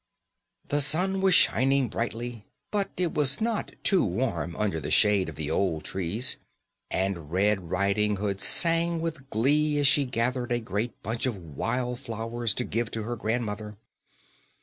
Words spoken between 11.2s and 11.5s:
of